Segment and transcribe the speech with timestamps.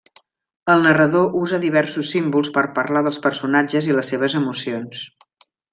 [0.75, 5.07] El narrador usa diversos símbols per parlar dels personatges i les seves emocions.